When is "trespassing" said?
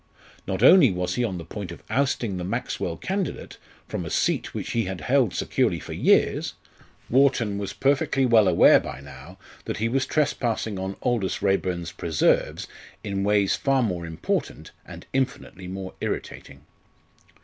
10.07-10.79